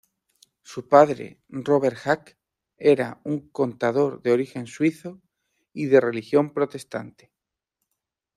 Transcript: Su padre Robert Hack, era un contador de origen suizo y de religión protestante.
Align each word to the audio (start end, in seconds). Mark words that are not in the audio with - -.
Su 0.63 0.89
padre 0.89 1.43
Robert 1.47 1.95
Hack, 2.07 2.35
era 2.75 3.21
un 3.23 3.49
contador 3.51 4.23
de 4.23 4.31
origen 4.31 4.65
suizo 4.65 5.21
y 5.73 5.85
de 5.85 6.01
religión 6.01 6.55
protestante. 6.55 7.31